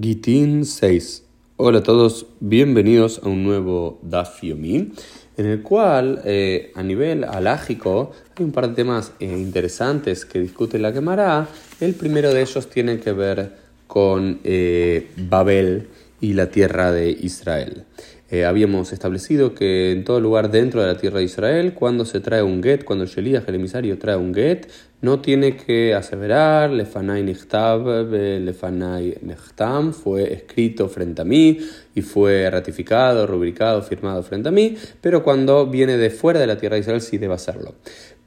Gitin 0.00 0.64
6. 0.64 1.24
Hola 1.58 1.80
a 1.80 1.82
todos, 1.82 2.26
bienvenidos 2.40 3.20
a 3.22 3.28
un 3.28 3.44
nuevo 3.44 4.00
Daf 4.02 4.42
Yomi, 4.42 4.90
en 5.36 5.46
el 5.46 5.60
cual 5.60 6.22
eh, 6.24 6.72
a 6.74 6.82
nivel 6.82 7.24
alágico 7.24 8.12
hay 8.34 8.44
un 8.46 8.52
par 8.52 8.68
de 8.68 8.74
temas 8.74 9.12
eh, 9.20 9.26
interesantes 9.26 10.24
que 10.24 10.40
discute 10.40 10.78
la 10.78 10.92
Gemara. 10.92 11.46
El 11.78 11.94
primero 11.94 12.32
de 12.32 12.40
ellos 12.40 12.70
tiene 12.70 13.00
que 13.00 13.12
ver 13.12 13.54
con 13.86 14.40
eh, 14.44 15.10
Babel 15.28 15.88
y 16.22 16.32
la 16.32 16.48
tierra 16.48 16.90
de 16.90 17.10
Israel. 17.10 17.84
Habíamos 18.40 18.92
establecido 18.94 19.54
que 19.54 19.92
en 19.92 20.04
todo 20.04 20.18
lugar 20.18 20.50
dentro 20.50 20.80
de 20.80 20.86
la 20.86 20.96
tierra 20.96 21.18
de 21.18 21.26
Israel, 21.26 21.74
cuando 21.74 22.06
se 22.06 22.20
trae 22.20 22.42
un 22.42 22.62
get, 22.62 22.84
cuando 22.84 23.04
el 23.04 23.10
Shelías, 23.10 23.44
el 23.46 23.56
emisario, 23.56 23.98
trae 23.98 24.16
un 24.16 24.32
get, 24.34 24.68
no 25.02 25.20
tiene 25.20 25.56
que 25.56 25.94
aseverar, 25.94 26.70
lefanai 26.70 27.22
nechtav, 27.22 27.84
lefanai 28.10 29.18
nechtam, 29.20 29.92
fue 29.92 30.32
escrito 30.32 30.88
frente 30.88 31.20
a 31.20 31.24
mí 31.26 31.58
y 31.94 32.00
fue 32.00 32.48
ratificado, 32.48 33.26
rubricado, 33.26 33.82
firmado 33.82 34.22
frente 34.22 34.48
a 34.48 34.52
mí, 34.52 34.76
pero 35.02 35.22
cuando 35.22 35.66
viene 35.66 35.98
de 35.98 36.08
fuera 36.08 36.40
de 36.40 36.46
la 36.46 36.56
tierra 36.56 36.76
de 36.76 36.80
Israel 36.80 37.00
sí 37.02 37.18
debe 37.18 37.34
hacerlo. 37.34 37.74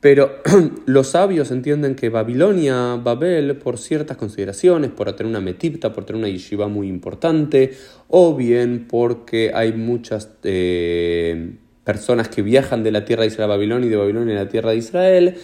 Pero 0.05 0.35
los 0.85 1.07
sabios 1.07 1.49
entienden 1.49 1.95
que 1.95 2.09
Babilonia, 2.09 2.95
Babel, 2.97 3.55
por 3.55 3.79
ciertas 3.79 4.17
consideraciones, 4.17 4.91
por 4.91 5.11
tener 5.13 5.31
una 5.31 5.41
metipta, 5.41 5.93
por 5.93 6.05
tener 6.05 6.19
una 6.19 6.29
yeshiva 6.29 6.67
muy 6.67 6.89
importante, 6.89 7.73
o 8.07 8.35
bien 8.35 8.85
porque 8.87 9.51
hay 9.51 9.73
muchas 9.73 10.29
eh, 10.43 11.55
personas 11.83 12.29
que 12.29 12.43
viajan 12.43 12.83
de 12.83 12.91
la 12.91 13.03
tierra 13.03 13.23
de 13.23 13.29
Israel 13.29 13.49
a 13.49 13.55
Babilonia 13.55 13.87
y 13.87 13.89
de 13.89 13.95
Babilonia 13.95 14.39
a 14.39 14.43
la 14.43 14.47
tierra 14.47 14.69
de 14.69 14.77
Israel, 14.77 15.37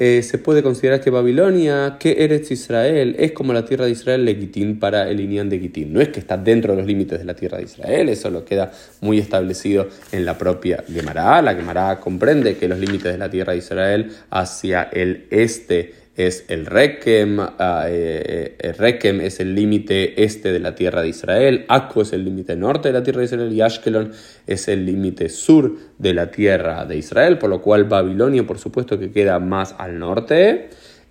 eh, 0.00 0.22
se 0.22 0.38
puede 0.38 0.62
considerar 0.62 1.00
que 1.00 1.10
Babilonia, 1.10 1.96
que 1.98 2.22
Eretz 2.22 2.52
Israel, 2.52 3.16
es 3.18 3.32
como 3.32 3.52
la 3.52 3.64
tierra 3.64 3.84
de 3.84 3.90
Israel 3.90 4.24
Legitín 4.24 4.78
para 4.78 5.10
el 5.10 5.18
Inián 5.18 5.48
de 5.48 5.58
Gitín. 5.58 5.92
No 5.92 6.00
es 6.00 6.10
que 6.10 6.20
está 6.20 6.36
dentro 6.36 6.72
de 6.72 6.78
los 6.78 6.86
límites 6.86 7.18
de 7.18 7.24
la 7.24 7.34
tierra 7.34 7.58
de 7.58 7.64
Israel, 7.64 8.08
eso 8.08 8.30
lo 8.30 8.44
queda 8.44 8.70
muy 9.00 9.18
establecido 9.18 9.88
en 10.12 10.24
la 10.24 10.38
propia 10.38 10.84
Gemara. 10.86 11.42
La 11.42 11.52
Gemara 11.52 11.98
comprende 11.98 12.56
que 12.56 12.68
los 12.68 12.78
límites 12.78 13.10
de 13.10 13.18
la 13.18 13.28
tierra 13.28 13.54
de 13.54 13.58
Israel 13.58 14.12
hacia 14.30 14.84
el 14.84 15.26
este 15.30 15.94
es 16.18 16.46
el 16.48 16.66
Rekem, 16.66 17.38
ah, 17.38 17.84
eh, 17.86 18.56
eh, 18.58 18.72
Rekem 18.72 19.20
es 19.20 19.38
el 19.38 19.54
límite 19.54 20.24
este 20.24 20.50
de 20.52 20.58
la 20.58 20.74
tierra 20.74 21.00
de 21.00 21.08
Israel, 21.08 21.64
Akko 21.68 22.02
es 22.02 22.12
el 22.12 22.24
límite 22.24 22.56
norte 22.56 22.88
de 22.88 22.94
la 22.94 23.04
tierra 23.04 23.20
de 23.20 23.26
Israel 23.26 23.52
y 23.52 23.60
Ashkelon 23.60 24.10
es 24.44 24.66
el 24.66 24.84
límite 24.84 25.28
sur 25.28 25.76
de 25.96 26.14
la 26.14 26.32
tierra 26.32 26.84
de 26.86 26.96
Israel, 26.96 27.38
por 27.38 27.50
lo 27.50 27.62
cual 27.62 27.84
Babilonia 27.84 28.44
por 28.44 28.58
supuesto 28.58 28.98
que 28.98 29.12
queda 29.12 29.38
más 29.38 29.76
al 29.78 30.00
norte. 30.00 30.70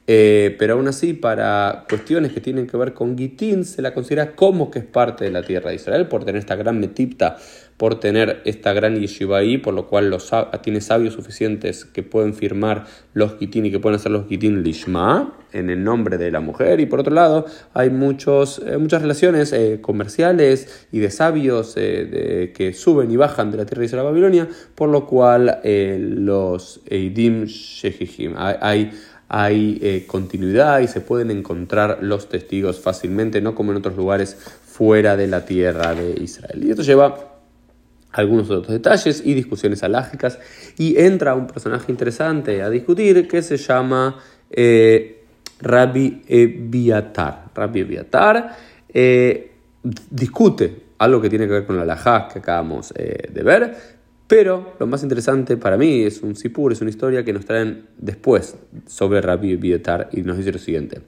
Eh, 0.10 0.56
pero 0.58 0.76
aún 0.76 0.88
así, 0.88 1.12
para 1.12 1.84
cuestiones 1.90 2.32
que 2.32 2.40
tienen 2.40 2.66
que 2.66 2.78
ver 2.78 2.94
con 2.94 3.18
Gitín, 3.18 3.66
se 3.66 3.82
la 3.82 3.94
considera 3.94 4.36
como 4.36 4.72
que 4.72 4.80
es 4.80 4.86
parte 4.86 5.26
de 5.26 5.32
la 5.32 5.44
tierra 5.44 5.72
de 5.72 5.76
Israel, 5.76 6.08
por 6.08 6.24
tener 6.24 6.40
esta 6.40 6.56
gran 6.56 6.80
metipta, 6.80 7.36
por 7.76 8.00
tener 8.00 8.42
esta 8.46 8.72
gran 8.72 8.96
yeshiva 8.98 9.40
por 9.62 9.74
lo 9.74 9.88
cual 9.88 10.10
los, 10.10 10.32
tiene 10.64 10.80
sabios 10.80 11.14
suficientes 11.14 11.84
que 11.84 12.04
pueden 12.04 12.34
firmar 12.34 12.86
los 13.14 13.38
Gitín 13.38 13.66
y 13.66 13.72
que 13.72 13.80
pueden 13.80 13.98
hacer 13.98 14.14
los 14.14 14.28
Gitín 14.28 14.64
Lishma 14.64 15.34
en 15.52 15.70
el 15.70 15.84
nombre 15.84 16.18
de 16.18 16.32
la 16.32 16.40
mujer. 16.40 16.80
Y 16.80 16.86
por 16.86 17.02
otro 17.02 17.14
lado, 17.14 17.46
hay 17.74 17.90
muchos, 17.90 18.62
eh, 18.66 18.78
muchas 18.78 19.02
relaciones 19.02 19.52
eh, 19.52 19.80
comerciales 19.82 20.88
y 20.92 21.00
de 21.00 21.12
sabios 21.12 21.76
que 21.76 22.74
suben 22.74 23.12
y 23.12 23.18
bajan 23.18 23.52
de 23.52 23.58
la 23.58 23.66
tierra 23.66 23.82
de 23.82 23.86
Israel 23.88 24.06
a 24.06 24.10
Babilonia, 24.10 24.48
por 24.74 24.88
lo 24.88 25.06
cual 25.06 25.60
los 25.64 26.80
Eidim 26.90 27.44
Shehijim, 27.46 28.36
hay 28.38 28.92
eh, 29.30 30.06
continuidad 30.08 30.80
y 30.80 30.88
se 30.88 31.02
pueden 31.02 31.32
encontrar 31.32 32.00
los 32.02 32.30
testigos 32.30 32.80
fácilmente, 32.80 33.42
no 33.42 33.56
como 33.56 33.72
en 33.72 33.78
otros 33.78 33.98
lugares 33.98 34.36
fuera 34.36 35.18
de 35.18 35.28
la 35.28 35.46
tierra 35.46 35.94
de 35.94 36.22
Israel. 36.22 36.64
Y 36.64 36.72
esto 36.72 36.84
lleva 36.84 37.34
algunos 38.14 38.50
otros 38.50 38.72
detalles 38.72 39.22
y 39.26 39.34
discusiones 39.34 39.84
alágicas 39.84 40.40
y 40.78 40.98
entra 41.00 41.36
un 41.36 41.48
personaje 41.48 41.92
interesante 41.92 42.62
a 42.62 42.70
discutir 42.70 43.28
que 43.28 43.42
se 43.42 43.58
llama 43.58 44.18
eh, 44.50 45.24
Rabbi 45.60 46.24
Ebiatar. 46.28 47.50
Rabbi 47.54 47.82
Ebiatar 47.82 48.56
eh, 48.88 49.52
discute 50.10 50.88
algo 51.00 51.22
que 51.22 51.30
tiene 51.30 51.46
que 51.48 51.54
ver 51.54 51.66
con 51.66 51.76
la 51.76 51.84
alajá 51.84 52.28
que 52.32 52.40
acabamos 52.40 52.94
de 52.94 53.44
ver, 53.44 53.97
pero 54.28 54.74
lo 54.80 54.88
más 54.88 55.04
interesante 55.04 55.56
para 55.56 55.78
mí 55.78 56.04
es 56.04 56.22
un 56.22 56.36
sipur, 56.36 56.74
es 56.74 56.82
una 56.82 56.90
historia 56.90 57.24
que 57.24 57.34
nos 57.34 57.46
traen 57.46 57.88
después 57.98 58.58
sobre 58.86 59.22
Rabbi 59.22 59.56
Bietar 59.56 60.10
y 60.12 60.22
nos 60.22 60.38
dice 60.38 60.52
lo 60.52 60.60
siguiente. 60.60 61.02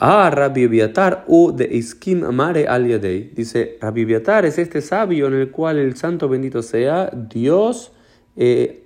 Ah, 0.00 0.30
Rabbi 0.30 0.66
Bietar 0.66 1.24
u 1.26 1.52
de 1.52 1.68
Iskim 1.70 2.24
Amare 2.24 2.66
al 2.66 2.86
Yadei. 2.86 3.32
Dice, 3.34 3.78
Rabbi 3.80 4.04
Bietar 4.04 4.44
es 4.44 4.58
este 4.58 4.80
sabio 4.80 5.26
en 5.26 5.34
el 5.34 5.50
cual 5.50 5.78
el 5.78 5.96
santo 5.96 6.28
bendito 6.28 6.62
sea, 6.62 7.10
Dios 7.10 7.92
eh, 8.36 8.84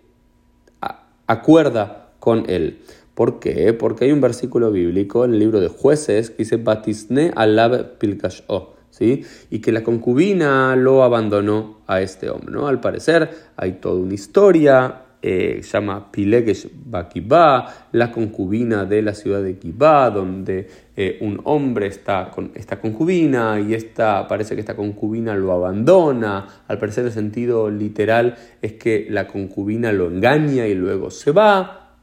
acuerda 1.26 2.10
con 2.18 2.48
él. 2.48 2.78
¿Por 3.14 3.40
qué? 3.40 3.72
Porque 3.74 4.06
hay 4.06 4.12
un 4.12 4.20
versículo 4.20 4.72
bíblico 4.72 5.24
en 5.24 5.34
el 5.34 5.38
libro 5.38 5.60
de 5.60 5.68
jueces 5.68 6.30
que 6.30 6.38
dice, 6.38 6.56
Batisne 6.56 7.32
alab 7.36 7.98
pilkasho 7.98 8.71
y 9.00 9.58
que 9.60 9.72
la 9.72 9.82
concubina 9.82 10.76
lo 10.76 11.02
abandonó 11.02 11.80
a 11.86 12.00
este 12.00 12.30
hombre. 12.30 12.52
¿no? 12.52 12.68
Al 12.68 12.80
parecer 12.80 13.30
hay 13.56 13.72
toda 13.72 14.00
una 14.00 14.14
historia, 14.14 15.02
eh, 15.20 15.60
se 15.62 15.72
llama 15.72 16.10
Pilegesh 16.10 16.68
Bakibá, 16.84 17.88
la 17.92 18.10
concubina 18.10 18.84
de 18.84 19.02
la 19.02 19.14
ciudad 19.14 19.42
de 19.42 19.56
Kibá, 19.56 20.10
donde 20.10 20.68
eh, 20.96 21.18
un 21.20 21.40
hombre 21.44 21.86
está 21.86 22.30
con 22.30 22.50
esta 22.54 22.80
concubina 22.80 23.60
y 23.60 23.74
esta, 23.74 24.26
parece 24.26 24.54
que 24.54 24.60
esta 24.60 24.76
concubina 24.76 25.34
lo 25.34 25.52
abandona. 25.52 26.64
Al 26.66 26.78
parecer 26.78 27.04
el 27.04 27.12
sentido 27.12 27.70
literal 27.70 28.36
es 28.60 28.74
que 28.74 29.06
la 29.10 29.26
concubina 29.26 29.92
lo 29.92 30.08
engaña 30.08 30.66
y 30.66 30.74
luego 30.74 31.10
se 31.10 31.30
va. 31.30 31.96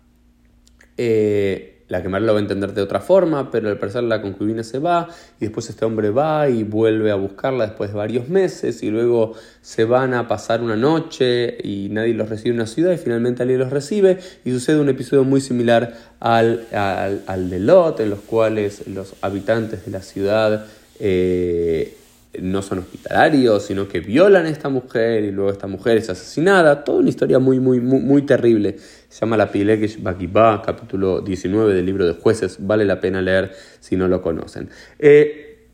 Eh, 0.97 1.78
la 1.89 2.01
quemar 2.03 2.21
lo 2.21 2.33
va 2.33 2.39
a 2.39 2.41
entender 2.41 2.73
de 2.73 2.81
otra 2.81 3.01
forma, 3.01 3.51
pero 3.51 3.69
al 3.69 3.77
parecer 3.77 4.03
la 4.03 4.21
concubina 4.21 4.63
se 4.63 4.79
va 4.79 5.09
y 5.39 5.45
después 5.45 5.69
este 5.69 5.85
hombre 5.85 6.11
va 6.11 6.47
y 6.47 6.63
vuelve 6.63 7.11
a 7.11 7.15
buscarla 7.15 7.65
después 7.65 7.89
de 7.89 7.97
varios 7.97 8.29
meses 8.29 8.81
y 8.83 8.89
luego 8.89 9.33
se 9.61 9.85
van 9.85 10.13
a 10.13 10.27
pasar 10.27 10.61
una 10.61 10.75
noche 10.75 11.57
y 11.63 11.89
nadie 11.89 12.13
los 12.13 12.29
recibe 12.29 12.51
en 12.51 12.55
una 12.57 12.67
ciudad 12.67 12.93
y 12.93 12.97
finalmente 12.97 13.41
alguien 13.41 13.59
los 13.59 13.71
recibe 13.71 14.19
y 14.45 14.51
sucede 14.51 14.79
un 14.79 14.89
episodio 14.89 15.23
muy 15.23 15.41
similar 15.41 15.95
al, 16.19 16.67
al, 16.71 17.49
de 17.49 17.59
Lot, 17.59 17.99
en 17.99 18.11
los 18.11 18.19
cuales 18.19 18.87
los 18.87 19.15
habitantes 19.21 19.85
de 19.85 19.91
la 19.91 20.01
ciudad 20.01 20.65
eh, 20.99 21.97
no 22.37 22.61
son 22.61 22.79
hospitalarios, 22.79 23.63
sino 23.63 23.87
que 23.87 24.01
violan 24.01 24.45
a 24.45 24.49
esta 24.49 24.69
mujer 24.69 25.23
y 25.23 25.31
luego 25.31 25.51
esta 25.51 25.67
mujer 25.67 25.97
es 25.97 26.09
asesinada. 26.09 26.83
Toda 26.83 26.99
una 26.99 27.09
historia 27.09 27.39
muy, 27.39 27.59
muy, 27.59 27.79
muy, 27.79 27.99
muy 27.99 28.21
terrible. 28.21 28.77
Se 28.77 29.21
llama 29.21 29.35
La 29.35 29.51
Pilegesh 29.51 30.01
Bakibá, 30.01 30.61
capítulo 30.61 31.21
19 31.21 31.73
del 31.73 31.85
libro 31.85 32.05
de 32.05 32.13
jueces. 32.13 32.57
Vale 32.59 32.85
la 32.85 32.99
pena 32.99 33.21
leer 33.21 33.51
si 33.79 33.95
no 33.95 34.07
lo 34.07 34.21
conocen. 34.21 34.69
Eh, 34.99 35.67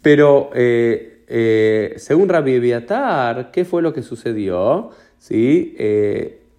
pero 0.00 0.50
eh, 0.54 1.24
eh, 1.28 1.94
según 1.98 2.28
Rabbi 2.30 2.58
Viatar, 2.60 3.50
¿qué 3.50 3.64
fue 3.66 3.82
lo 3.82 3.92
que 3.92 4.02
sucedió? 4.02 4.90
¿Sí? 5.18 5.76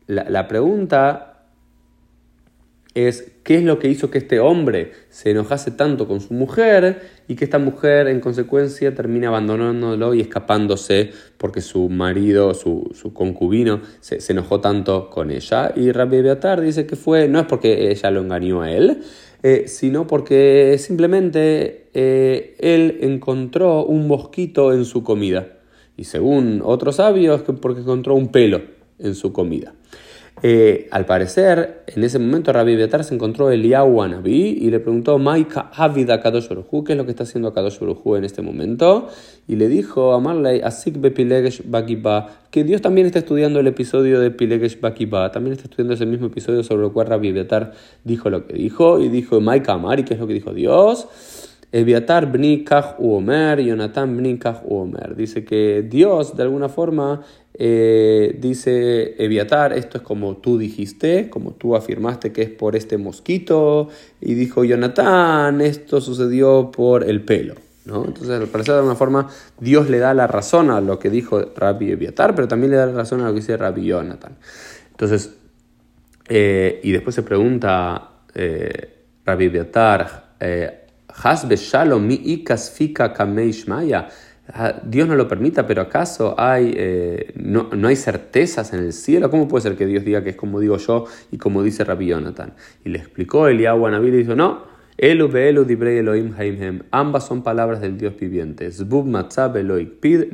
La, 0.08 0.30
la 0.30 0.48
pregunta 0.48 1.35
es 2.96 3.34
qué 3.44 3.58
es 3.58 3.64
lo 3.64 3.78
que 3.78 3.90
hizo 3.90 4.10
que 4.10 4.18
este 4.18 4.40
hombre 4.40 4.94
se 5.10 5.32
enojase 5.32 5.72
tanto 5.72 6.08
con 6.08 6.22
su 6.22 6.34
mujer 6.34 7.02
y 7.28 7.36
que 7.36 7.44
esta 7.44 7.60
mujer 7.60 8.08
en 8.08 8.22
consecuencia 8.22 8.96
termina 8.96 9.28
abandonándolo 9.28 10.14
y 10.14 10.22
escapándose 10.22 11.12
porque 11.38 11.60
su 11.60 11.90
marido, 11.90 12.54
su, 12.54 13.12
concubino, 13.14 13.82
se, 14.00 14.20
enojó 14.32 14.62
tanto 14.62 15.10
con 15.10 15.30
ella. 15.30 15.74
Y 15.76 15.92
Rabbi 15.92 16.22
Beatar 16.22 16.62
dice 16.62 16.88
que 16.88 16.96
fue, 16.96 17.28
no 17.28 17.40
es 17.40 17.46
porque 17.46 17.92
ella 17.92 18.12
lo 18.12 18.22
engañó 18.22 18.62
a 18.62 18.72
él, 18.72 19.02
eh, 19.44 19.66
sino 19.68 20.08
porque 20.08 20.78
simplemente 20.80 21.90
eh, 21.94 22.56
él 22.60 23.00
encontró 23.02 23.86
un 23.86 24.08
mosquito 24.08 24.74
en 24.74 24.86
su 24.86 25.04
comida. 25.04 25.50
Y 25.98 26.06
según 26.06 26.62
otros 26.64 26.96
sabios, 26.96 27.42
porque 27.62 27.82
encontró 27.82 28.16
un 28.16 28.30
pelo 28.30 28.62
en 29.00 29.16
su 29.16 29.34
comida. 29.34 29.74
Eh, 30.48 30.90
al 30.92 31.08
parecer, 31.08 31.82
en 31.88 32.04
ese 32.04 32.20
momento 32.20 32.54
Rabbi 32.54 32.76
Betar 32.76 33.04
se 33.04 33.16
encontró 33.16 33.50
Eliyahu 33.50 34.04
Anabí 34.04 34.60
y 34.62 34.70
le 34.70 34.80
preguntó, 34.80 35.18
Maika 35.18 35.72
Havida 35.74 36.22
Kadosh 36.22 36.50
¿qué 36.86 36.92
es 36.92 36.98
lo 37.00 37.06
que 37.06 37.10
está 37.10 37.24
haciendo 37.24 37.52
Kadosh 37.52 37.80
en 38.16 38.24
este 38.24 38.44
momento? 38.44 39.08
Y 39.48 39.56
le 39.56 39.68
dijo 39.68 40.14
a 40.14 40.20
Marley, 40.20 40.62
Asik 40.62 41.02
Pilegesh 41.02 41.64
Bakiba, 41.66 42.30
que 42.52 42.64
Dios 42.64 42.84
también 42.84 43.08
está 43.08 43.18
estudiando 43.18 43.60
el 43.60 43.66
episodio 43.66 44.20
de 44.20 44.30
Pilegesh 44.30 44.80
Bakiba, 44.80 45.32
también 45.32 45.54
está 45.54 45.64
estudiando 45.64 45.96
ese 45.96 46.06
mismo 46.06 46.28
episodio 46.28 46.62
sobre 46.62 46.86
el 46.86 46.92
cual 46.92 47.08
Rabbi 47.08 47.32
Betar 47.32 47.72
dijo 48.04 48.30
lo 48.30 48.46
que 48.46 48.54
dijo, 48.54 49.00
y 49.00 49.10
dijo 49.10 49.42
Maika 49.42 49.74
Amari, 49.74 50.04
¿qué 50.04 50.14
es 50.14 50.20
lo 50.20 50.28
que 50.28 50.36
dijo 50.36 50.54
Dios? 50.54 51.08
Eviatar 51.72 52.32
bni 52.32 52.64
kach 52.64 53.00
uomer, 53.00 53.60
Jonathan 53.62 54.16
bni 54.16 54.38
kach 54.38 54.62
uomer. 54.64 55.16
Dice 55.16 55.44
que 55.44 55.82
Dios, 55.82 56.38
de 56.38 56.44
alguna 56.44 56.70
forma, 56.70 57.24
eh, 57.58 58.38
dice 58.40 59.16
Eviatar, 59.24 59.74
esto 59.74 59.98
es 59.98 60.04
como 60.04 60.38
tú 60.38 60.58
dijiste, 60.58 61.30
como 61.30 61.52
tú 61.52 61.76
afirmaste 61.76 62.34
que 62.34 62.42
es 62.42 62.50
por 62.50 62.76
este 62.76 62.98
mosquito. 62.98 63.90
Y 64.20 64.34
dijo 64.34 64.64
Jonathan, 64.64 65.62
esto 65.62 66.02
sucedió 66.02 66.72
por 66.72 67.04
el 67.04 67.24
pelo. 67.24 67.56
¿no? 67.86 68.06
Entonces, 68.06 68.32
al 68.32 68.48
parecer, 68.48 68.74
de 68.74 68.80
alguna 68.80 68.96
forma, 68.96 69.30
Dios 69.60 69.90
le 69.90 70.00
da 70.00 70.14
la 70.14 70.28
razón 70.28 70.70
a 70.70 70.82
lo 70.82 71.00
que 71.00 71.10
dijo 71.10 71.42
Rabbi 71.56 71.92
Eviatar, 71.92 72.36
pero 72.36 72.48
también 72.48 72.72
le 72.72 72.78
da 72.78 72.88
la 72.88 72.94
razón 72.94 73.22
a 73.22 73.26
lo 73.26 73.34
que 73.34 73.40
dice 73.40 73.56
Rabbi 73.56 73.86
Jonathan. 73.86 74.36
Entonces, 74.92 75.36
eh, 76.28 76.82
y 76.84 76.92
después 76.92 77.16
se 77.16 77.24
pregunta 77.24 78.10
eh, 78.34 79.04
Rabbi 79.24 79.46
Eviatar, 79.46 80.34
eh, 80.40 80.82
Shalom 81.56 82.06
mi 82.06 82.16
ikasfika 82.16 83.14
kameishmaya. 83.14 84.08
Ah, 84.08 84.12
Dios 84.84 85.08
no 85.08 85.16
lo 85.16 85.28
permita, 85.28 85.66
pero 85.66 85.82
¿acaso 85.82 86.36
hay, 86.38 86.74
eh, 86.78 87.34
no, 87.36 87.70
no, 87.76 87.88
hay 87.88 87.96
certezas 87.96 88.74
en 88.74 88.80
el 88.82 88.94
cielo? 88.94 89.32
¿Cómo 89.32 89.48
puede 89.48 89.64
ser 89.64 89.76
que 89.76 89.88
Dios 89.88 90.06
diga 90.06 90.24
que 90.24 90.32
es 90.32 90.36
como 90.36 90.60
digo 90.60 90.78
yo 90.78 91.06
y 91.32 91.38
como 91.38 91.64
dice 91.64 91.84
Rabbi 91.84 92.08
Jonathan? 92.08 92.54
Y 92.84 92.90
le 92.90 93.00
explicó 93.00 93.48
Eliyahu 93.48 93.88
a 93.88 93.92
Nabil 93.92 94.14
y 94.14 94.18
dijo, 94.18 94.36
no, 94.36 94.64
Elu 94.98 95.28
beelu 95.28 95.66
dibrei 95.66 95.98
Elohim 95.98 96.34
haimhem. 96.38 96.84
Ambas 96.92 97.26
son 97.26 97.44
palabras 97.44 97.82
del 97.82 97.98
Dios 97.98 98.14
viviente. 98.18 98.72
Zbub 98.72 99.06
matzab 99.08 99.58
Eloikpid 99.58 100.32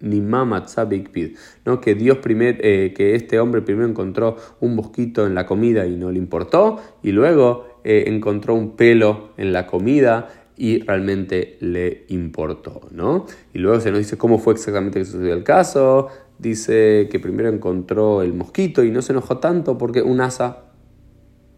ni 0.00 0.20
matzab 0.20 0.92
ikpid. 0.92 1.36
¿No? 1.64 1.80
Que 1.80 1.94
Dios 1.94 2.18
primer, 2.18 2.58
eh, 2.60 2.92
que 2.94 3.14
este 3.14 3.38
hombre 3.38 3.62
primero 3.62 3.88
encontró 3.88 4.36
un 4.60 4.74
mosquito 4.74 5.26
en 5.26 5.34
la 5.34 5.46
comida 5.46 5.86
y 5.86 5.96
no 5.96 6.10
le 6.10 6.18
importó, 6.18 6.80
y 7.02 7.12
luego 7.12 7.80
eh, 7.84 8.04
encontró 8.06 8.54
un 8.54 8.76
pelo 8.76 9.30
en 9.36 9.52
la 9.52 9.66
comida 9.66 10.28
y 10.56 10.80
realmente 10.80 11.56
le 11.60 12.04
importó, 12.08 12.88
¿no? 12.90 13.26
Y 13.52 13.58
luego 13.58 13.80
se 13.80 13.90
nos 13.90 13.98
dice 13.98 14.16
cómo 14.16 14.38
fue 14.38 14.54
exactamente 14.54 15.00
que 15.00 15.04
sucedió 15.04 15.34
el 15.34 15.44
caso. 15.44 16.08
Dice 16.38 17.08
que 17.10 17.20
primero 17.20 17.48
encontró 17.48 18.22
el 18.22 18.34
mosquito 18.34 18.82
y 18.84 18.90
no 18.90 19.02
se 19.02 19.12
enojó 19.12 19.38
tanto 19.38 19.78
porque 19.78 20.02
un 20.02 20.20
asa 20.20 20.64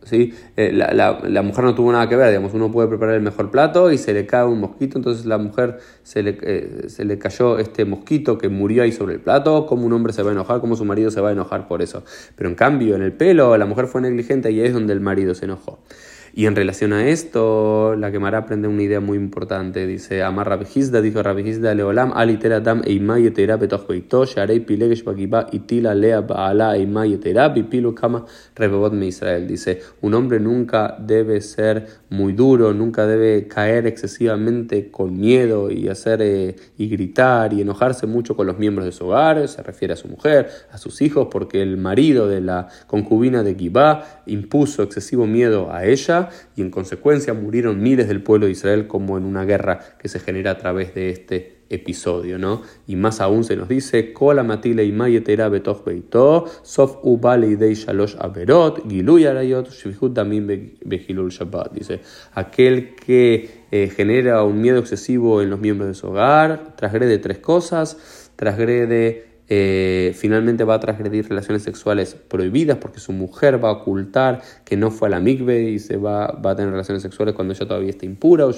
¿sí? 0.07 0.33
Eh, 0.57 0.73
la, 0.73 0.93
la, 1.23 1.43
mujer 1.43 1.65
no 1.65 1.75
tuvo 1.75 1.93
nada 1.93 2.09
que 2.09 2.17
ver, 2.17 2.29
digamos, 2.29 2.55
uno 2.55 2.71
puede 2.71 2.89
preparar 2.89 3.17
el 3.17 3.23
mejor 3.23 3.51
plato 3.51 3.91
y 3.91 3.99
se 3.99 4.15
le 4.15 4.25
cae 4.25 4.45
un 4.45 4.61
mosquito, 4.61 4.99
entonces 4.99 5.27
la 5.27 5.37
mujer 5.37 5.79
se 6.03 6.23
le, 6.23 6.39
eh, 6.43 6.85
se 6.89 7.05
le 7.05 7.19
cayó 7.19 7.59
este 7.59 7.85
mosquito 7.85 8.39
que 8.39 8.49
murió 8.49 8.85
ahí 8.85 8.93
sobre 8.93 9.15
el 9.15 9.21
plato, 9.21 9.67
como 9.67 9.85
un 9.85 9.93
hombre 9.93 10.13
se 10.13 10.23
va 10.23 10.31
a 10.31 10.33
enojar, 10.33 10.61
como 10.61 10.77
su 10.77 10.85
marido 10.85 11.11
se 11.11 11.21
va 11.21 11.31
a 11.31 11.33
enojar 11.33 11.67
por 11.67 11.83
eso. 11.83 12.05
Pero 12.37 12.49
en 12.49 12.55
cambio, 12.55 12.95
en 12.95 13.03
el 13.03 13.13
pelo, 13.13 13.57
la 13.57 13.67
mujer 13.67 13.89
fue 13.89 14.01
negligente 14.01 14.51
y 14.53 14.61
es 14.61 14.73
donde 14.73 14.93
el 14.93 15.01
marido 15.01 15.35
se 15.35 15.45
enojó. 15.45 15.81
Y 16.39 16.45
en 16.45 16.55
relación 16.55 16.93
a 16.93 17.09
esto, 17.09 17.97
la 17.97 18.11
Gemara 18.11 18.37
aprende 18.37 18.69
una 18.69 18.83
idea 18.83 19.01
muy 19.01 19.17
importante. 19.17 19.87
Dice, 19.87 20.23
Amar 20.23 20.47
Rabihizda, 20.51 21.01
dijo 21.01 21.23
Rabihizda, 21.23 21.75
Leolam, 21.75 22.13
alitera 22.15 22.61
dam 22.61 22.83
eimay 22.85 23.23
yetera 23.23 23.57
betoch 23.57 23.89
beito, 23.89 24.27
sharei 24.27 24.61
pilegesh 24.61 25.03
bagiba, 25.03 25.47
itila 25.51 25.95
lea 25.95 26.21
baala 26.21 26.77
eimay 26.77 27.13
yetera, 27.13 27.49
bipilu 27.49 27.95
kama 27.95 28.27
rebebot 28.55 28.93
me 28.93 29.07
Israel. 29.07 29.47
Dice, 29.47 29.81
un 30.03 30.13
hombre 30.13 30.39
nunca 30.39 30.95
debe 30.99 31.41
ser 31.41 31.87
muy 32.11 32.35
duro, 32.35 32.75
nunca 32.75 33.07
debe 33.07 33.49
caer 33.49 33.87
excesivamente 33.87 34.91
con 34.91 35.19
miedo 35.19 35.71
y 35.71 35.89
hacer 35.89 36.21
eh, 36.21 36.55
y 36.77 36.89
gritar 36.89 37.55
y 37.55 37.63
enojarse 37.63 38.07
mucho 38.07 38.37
con 38.37 38.47
los 38.47 38.59
miembros 38.59 38.85
de 38.85 38.93
su 38.93 39.07
hogar, 39.07 39.49
se 39.49 39.63
refiere 39.63 39.95
a 39.95 39.97
su 39.97 40.07
mujer, 40.09 40.51
a 40.71 40.77
sus 40.77 41.01
hijos, 41.01 41.29
porque 41.31 41.63
el 41.63 41.79
marido 41.79 42.29
de 42.29 42.43
la 42.43 42.69
concubina 42.87 43.43
de 43.43 43.55
Gibá 43.55 44.23
impuso 44.27 44.83
excesivo 44.83 45.27
miedo 45.27 45.73
a 45.73 45.87
ella 45.87 46.26
y 46.55 46.63
en 46.63 46.71
consecuencia 46.71 47.35
murieron 47.35 47.83
miles 47.83 48.09
del 48.09 48.23
pueblo 48.23 48.47
de 48.47 48.53
Israel 48.53 48.87
como 48.87 49.19
en 49.19 49.25
una 49.25 49.45
guerra 49.45 49.81
que 49.99 50.09
se 50.09 50.21
genera 50.21 50.53
a 50.53 50.59
través 50.59 50.95
de 50.95 51.11
este 51.11 51.57
episodio, 51.69 52.39
¿no? 52.39 52.63
Y 52.87 52.97
más 52.97 53.21
aún 53.21 53.45
se 53.45 53.57
nos 53.57 53.69
dice, 53.69 54.13
Kola 54.13 54.43
matile 54.43 54.85
y 54.85 54.93
mayetera 54.93 55.49
betoch 55.49 55.85
beito, 55.85 56.47
sof 56.63 56.99
ubale 57.03 57.57
dei 57.57 57.75
shalosh 57.75 58.15
averot, 58.19 58.89
giluy 58.89 59.27
arayot, 59.27 59.71
shvihut 59.71 60.13
damim 60.13 60.47
behilul 60.85 61.31
shabbat. 61.31 61.73
Dice, 61.73 62.01
aquel 62.35 62.95
que 62.95 63.65
eh, 63.71 63.89
genera 63.89 64.43
un 64.45 64.61
miedo 64.61 64.79
excesivo 64.79 65.43
en 65.43 65.51
los 65.51 65.61
miembros 65.61 65.89
de 65.89 65.95
su 65.95 66.09
hogar, 66.09 66.77
trasgrede 66.77 67.19
tres 67.19 67.39
cosas, 67.39 68.31
trasgrede 68.37 69.36
eh, 69.49 70.13
finalmente 70.17 70.65
va 70.65 70.75
a 70.75 70.81
transgredir 70.81 71.29
relaciones 71.29 71.63
sexuales 71.63 72.15
prohibidas 72.15 72.79
porque 72.79 72.99
su 72.99 73.13
mujer 73.13 73.63
va 73.63 73.69
a 73.69 73.73
ocultar 73.73 74.43
que 74.65 74.77
no 74.77 74.91
fue 74.91 75.07
a 75.09 75.13
la 75.13 75.21
mikve 75.21 75.71
y 75.71 75.79
se 75.79 75.97
va, 75.97 76.33
va 76.33 76.51
a 76.51 76.57
tener 76.57 76.73
relaciones 76.73 77.03
sexuales 77.03 77.35
cuando 77.35 77.55
ella 77.55 77.67
todavía 77.67 77.91
está 77.91 78.07
impura, 78.07 78.47
o 78.47 78.53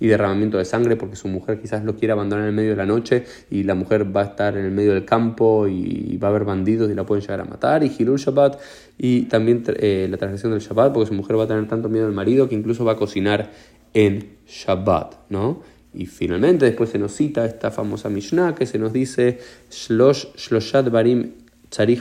y 0.00 0.06
derramamiento 0.06 0.58
de 0.58 0.64
sangre 0.64 0.96
porque 0.96 1.16
su 1.16 1.28
mujer 1.28 1.60
quizás 1.60 1.84
lo 1.84 1.96
quiera 1.96 2.14
abandonar 2.14 2.44
en 2.44 2.50
el 2.50 2.54
medio 2.54 2.70
de 2.70 2.76
la 2.76 2.86
noche 2.86 3.24
y 3.50 3.62
la 3.62 3.74
mujer 3.74 4.14
va 4.14 4.22
a 4.22 4.24
estar 4.24 4.56
en 4.56 4.64
el 4.66 4.72
medio 4.72 4.92
del 4.92 5.04
campo 5.04 5.66
y 5.68 6.16
va 6.18 6.28
a 6.28 6.30
haber 6.30 6.44
bandidos 6.44 6.90
y 6.90 6.94
la 6.94 7.04
pueden 7.04 7.22
llegar 7.22 7.40
a 7.40 7.44
matar, 7.44 7.82
y 7.82 7.92
Hilul 7.96 8.18
Shabbat, 8.18 8.60
y 8.98 9.22
también 9.22 9.64
eh, 9.66 10.06
la 10.10 10.16
transgresión 10.16 10.52
del 10.52 10.60
Shabbat 10.60 10.92
porque 10.92 11.08
su 11.08 11.14
mujer 11.14 11.38
va 11.38 11.44
a 11.44 11.46
tener 11.46 11.66
tanto 11.66 11.88
miedo 11.88 12.06
al 12.06 12.12
marido 12.12 12.48
que 12.48 12.54
incluso 12.54 12.84
va 12.84 12.92
a 12.92 12.96
cocinar 12.96 13.50
en 13.94 14.36
Shabbat, 14.46 15.14
¿no? 15.30 15.62
Y 15.94 16.06
finalmente 16.06 16.66
después 16.66 16.90
se 16.90 16.98
nos 16.98 17.12
cita 17.12 17.44
esta 17.46 17.70
famosa 17.70 18.08
Mishnah 18.08 18.54
que 18.54 18.66
se 18.66 18.78
nos 18.78 18.92
dice 18.92 19.38
Shloshat 19.70 20.90
Barim 20.90 21.32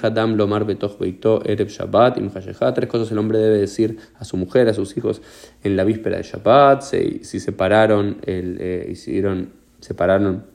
Adam 0.01 0.35
Lomar 0.35 0.65
Beito 0.65 1.43
Ereb 1.45 1.67
Shabbat 1.67 2.17
Tres 2.75 2.89
cosas 2.89 3.11
el 3.11 3.17
hombre 3.17 3.39
debe 3.39 3.57
decir 3.57 3.97
a 4.15 4.23
su 4.23 4.37
mujer, 4.37 4.69
a 4.69 4.73
sus 4.73 4.95
hijos 4.97 5.21
en 5.63 5.75
la 5.75 5.83
víspera 5.83 6.17
de 6.17 6.23
Shabbat. 6.23 6.81
si 6.83 7.39
separaron 7.39 8.17
el, 8.25 8.57
eh, 8.59 8.87
hicieron, 8.91 9.49
separaron 9.79 10.45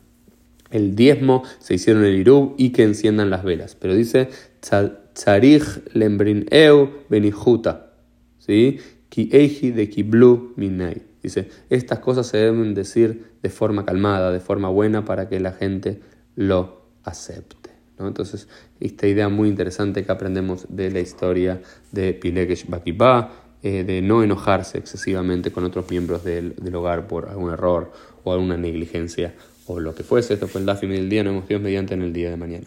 el 0.70 0.94
diezmo, 0.96 1.43
se 1.58 1.75
hicieron 1.75 2.05
el 2.05 2.14
irub 2.14 2.55
y 2.56 2.70
que 2.70 2.82
enciendan 2.82 3.31
las 3.31 3.44
velas. 3.44 3.76
Pero 3.79 3.94
dice 3.94 4.29
Tzarich 4.61 5.94
Lembrin 5.94 6.46
Eu 6.50 7.05
Benijuta. 7.08 7.93
¿Sí? 8.38 8.79
Ki 9.08 9.29
Eiji 9.32 9.70
de 9.70 9.88
Kiblu 9.90 10.55
Minai. 10.56 11.12
Dice, 11.22 11.48
estas 11.70 12.00
cosas 12.00 12.26
se 12.26 12.38
deben 12.38 12.74
decir 12.74 13.32
de 13.42 13.48
forma 13.48 13.84
calmada, 13.84 14.32
de 14.32 14.40
forma 14.40 14.69
buena, 14.69 15.04
para 15.04 15.28
que 15.28 15.38
la 15.40 15.52
gente 15.52 16.00
lo 16.34 16.82
acepte. 17.04 17.70
¿no? 17.98 18.08
Entonces, 18.08 18.48
esta 18.80 19.06
idea 19.06 19.28
muy 19.28 19.48
interesante 19.48 20.04
que 20.04 20.10
aprendemos 20.12 20.66
de 20.69 20.90
la 20.90 21.00
historia 21.00 21.62
de 21.92 22.14
Pilegesh 22.14 22.66
Bakibá, 22.69 23.30
eh, 23.64 23.84
de 23.84 24.02
no 24.02 24.24
enojarse 24.24 24.78
excesivamente 24.78 25.52
con 25.52 25.62
otros 25.62 25.88
miembros 25.88 26.24
del, 26.24 26.56
hogar 26.74 27.06
por 27.06 27.28
algún 27.28 27.52
error 27.52 27.92
o 28.24 28.32
alguna 28.32 28.56
negligencia 28.56 29.34
o 29.66 29.78
lo 29.78 29.94
que 29.94 30.02
fuese. 30.02 30.34
Esto 30.34 30.48
fue 30.48 30.62
el 30.62 30.66
Dafim 30.66 30.90
del 30.90 31.08
día, 31.08 31.22
nos 31.22 31.34
vemos 31.34 31.48
Dios 31.48 31.60
mediante 31.60 31.94
en 31.94 32.02
el 32.02 32.12
día 32.12 32.30
de 32.30 32.36
mañana. 32.36 32.66